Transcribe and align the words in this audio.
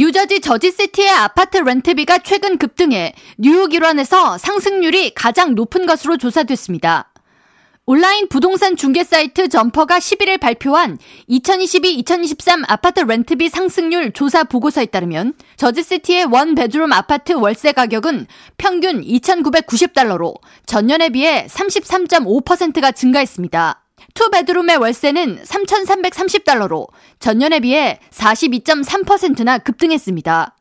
뉴저지 0.00 0.40
저지시티의 0.40 1.10
아파트 1.10 1.58
렌트비가 1.58 2.20
최근 2.20 2.56
급등해 2.56 3.12
뉴욕 3.36 3.74
일원에서 3.74 4.38
상승률이 4.38 5.12
가장 5.14 5.54
높은 5.54 5.84
것으로 5.84 6.16
조사됐습니다. 6.16 7.12
온라인 7.84 8.26
부동산 8.28 8.76
중개 8.76 9.04
사이트 9.04 9.50
점퍼가 9.50 9.98
11일 9.98 10.40
발표한 10.40 10.96
2022-2023 11.28 12.64
아파트 12.66 13.00
렌트비 13.00 13.50
상승률 13.50 14.12
조사 14.12 14.42
보고서에 14.44 14.86
따르면 14.86 15.34
저지시티의 15.56 16.28
one 16.32 16.54
bedroom 16.54 16.90
아파트 16.94 17.34
월세 17.34 17.72
가격은 17.72 18.26
평균 18.56 19.02
2,990달러로 19.02 20.34
전년에 20.64 21.10
비해 21.10 21.46
33.5%가 21.46 22.92
증가했습니다. 22.92 23.84
two 24.14 24.29
bedroom의 24.29 24.76
월세는 24.76 25.42
3,330달러로 25.44 26.88
전년에 27.18 27.60
비해 27.60 27.98
42.3%나 28.10 29.58
급등했습니다. 29.58 30.56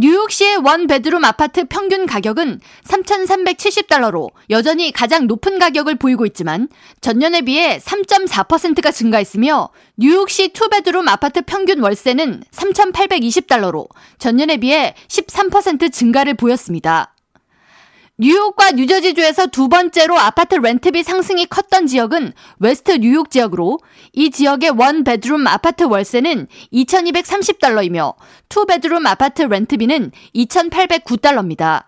뉴욕시의 0.00 0.58
one 0.58 0.86
bedroom 0.86 1.24
아파트 1.24 1.64
평균 1.64 2.06
가격은 2.06 2.60
3,370달러로 2.84 4.30
여전히 4.48 4.92
가장 4.92 5.26
높은 5.26 5.58
가격을 5.58 5.96
보이고 5.96 6.24
있지만 6.24 6.68
전년에 7.00 7.40
비해 7.40 7.78
3.4%가 7.78 8.92
증가했으며 8.92 9.70
뉴욕시 9.96 10.50
two 10.50 10.67
bedroom 10.67 11.08
아파트 11.08 11.42
평균 11.42 11.82
월세는 11.82 12.44
3,820달러로 12.52 13.88
전년에 14.18 14.58
비해 14.58 14.94
13% 15.08 15.92
증가를 15.92 16.34
보였습니다. 16.34 17.16
뉴욕과 18.20 18.72
뉴저지주에서 18.72 19.46
두 19.46 19.68
번째로 19.68 20.18
아파트 20.18 20.56
렌트비 20.56 21.04
상승이 21.04 21.46
컸던 21.46 21.86
지역은 21.86 22.32
웨스트 22.58 22.98
뉴욕 22.98 23.30
지역으로 23.30 23.78
이 24.12 24.32
지역의 24.32 24.70
one 24.70 25.04
bedroom 25.04 25.46
아파트 25.46 25.84
월세는 25.84 26.48
2,230달러이며 26.72 28.16
two 28.48 28.66
bedroom 28.66 29.06
아파트 29.06 29.42
렌트비는 29.42 30.10
2,809달러입니다. 30.34 31.87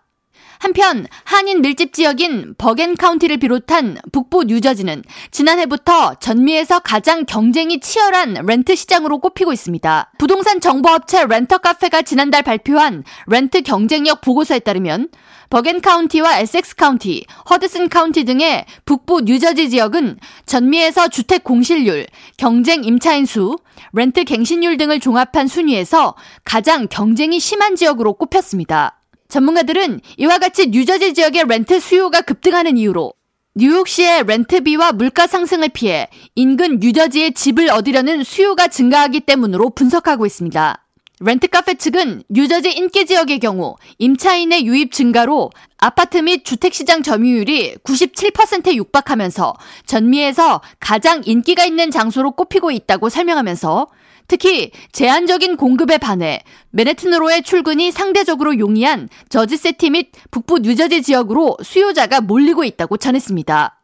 한편 0.61 1.07
한인 1.25 1.63
밀집 1.63 1.95
지역인 1.95 2.55
버겐 2.59 2.95
카운티를 2.95 3.39
비롯한 3.39 3.97
북부 4.13 4.45
뉴저지는 4.45 5.03
지난해부터 5.31 6.17
전미에서 6.17 6.81
가장 6.81 7.25
경쟁이 7.25 7.81
치열한 7.81 8.35
렌트 8.47 8.77
시장으로 8.77 9.21
꼽히고 9.21 9.55
있습니다. 9.55 10.13
부동산 10.19 10.61
정보업체 10.61 11.25
렌트카페가 11.27 12.03
지난달 12.03 12.43
발표한 12.43 13.05
렌트 13.27 13.63
경쟁력 13.63 14.21
보고서에 14.21 14.59
따르면 14.59 15.09
버겐 15.49 15.81
카운티와 15.81 16.41
에섹스 16.41 16.77
카운티, 16.77 17.25
허드슨 17.49 17.89
카운티 17.89 18.25
등의 18.25 18.67
북부 18.85 19.23
뉴저지 19.23 19.71
지역은 19.71 20.19
전미에서 20.45 21.09
주택 21.09 21.43
공실률, 21.43 22.07
경쟁 22.37 22.85
임차인 22.85 23.25
수, 23.25 23.57
렌트 23.95 24.25
갱신율 24.25 24.77
등을 24.77 25.01
종합한 25.01 25.49
순위에서 25.49 26.15
가장 26.45 26.87
경쟁이 26.87 27.41
심한 27.41 27.77
지역으로 27.77 28.13
꼽혔습니다. 28.13 29.00
전문가들은 29.31 30.01
이와 30.19 30.39
같이 30.39 30.67
뉴저지 30.67 31.15
지역의 31.15 31.45
렌트 31.49 31.81
수요가 31.81 32.21
급등하는 32.21 32.77
이유로 32.77 33.15
뉴욕시의 33.55 34.25
렌트비와 34.27 34.93
물가 34.93 35.27
상승을 35.27 35.71
피해 35.71 36.09
인근 36.35 36.79
뉴저지에 36.79 37.31
집을 37.31 37.71
얻으려는 37.71 38.23
수요가 38.23 38.69
증가하기 38.69 39.21
때문으로 39.21 39.71
분석하고 39.71 40.27
있습니다. 40.27 40.85
렌트카페 41.23 41.75
측은 41.75 42.23
뉴저지 42.31 42.71
인기 42.73 43.05
지역의 43.05 43.41
경우 43.41 43.77
임차인의 43.99 44.67
유입 44.67 44.91
증가로 44.91 45.51
아파트 45.77 46.17
및 46.17 46.47
주택시장 46.47 47.03
점유율이 47.03 47.77
97%에 47.85 48.75
육박하면서 48.77 49.55
전미에서 49.85 50.63
가장 50.81 51.21
인기가 51.27 51.67
있는 51.67 51.91
장소로 51.91 52.33
꼽히고 52.33 52.71
있다고 52.71 53.11
설명하면서 53.11 53.89
특히 54.29 54.71
제한적인 54.93 55.59
공급에 55.59 55.99
반해 55.99 56.41
맨해튼으로의 56.71 57.43
출근이 57.43 57.91
상대적으로 57.93 58.59
용이한 58.59 59.11
저지세티 59.29 59.91
및 59.91 60.13
북부 60.31 60.61
뉴저지 60.61 61.03
지역으로 61.03 61.59
수요자가 61.63 62.23
몰리고 62.23 62.65
있다고 62.65 62.97
전했습니다. 62.97 63.80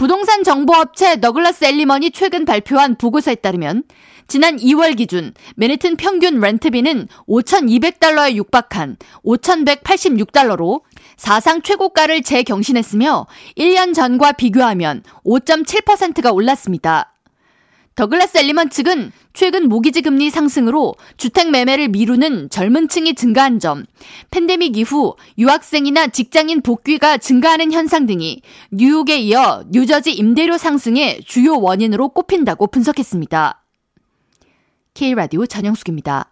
부동산 0.00 0.44
정보업체 0.44 1.16
너글라스 1.16 1.62
엘리먼이 1.66 2.12
최근 2.12 2.46
발표한 2.46 2.94
보고서에 2.94 3.34
따르면 3.34 3.82
지난 4.28 4.56
2월 4.56 4.96
기준 4.96 5.34
맨해튼 5.56 5.96
평균 5.98 6.40
렌트비는 6.40 7.06
5,200달러에 7.28 8.34
육박한 8.36 8.96
5,186달러로 9.26 10.80
사상 11.18 11.60
최고가를 11.60 12.22
재경신했으며 12.22 13.26
1년 13.58 13.92
전과 13.92 14.32
비교하면 14.32 15.02
5.7%가 15.26 16.32
올랐습니다. 16.32 17.12
더글라스 17.96 18.38
엘리먼 18.38 18.70
측은 18.70 19.12
최근 19.32 19.68
모기지 19.68 20.02
금리 20.02 20.30
상승으로 20.30 20.94
주택 21.16 21.50
매매를 21.50 21.88
미루는 21.88 22.50
젊은 22.50 22.88
층이 22.88 23.14
증가한 23.14 23.58
점, 23.58 23.84
팬데믹 24.30 24.76
이후 24.76 25.16
유학생이나 25.38 26.08
직장인 26.08 26.62
복귀가 26.62 27.18
증가하는 27.18 27.72
현상 27.72 28.06
등이 28.06 28.42
뉴욕에 28.70 29.18
이어 29.18 29.64
뉴저지 29.68 30.12
임대료 30.12 30.56
상승의 30.56 31.22
주요 31.24 31.58
원인으로 31.58 32.08
꼽힌다고 32.10 32.68
분석했습니다. 32.68 33.64
K라디오 34.94 35.46
전영숙입니다. 35.46 36.29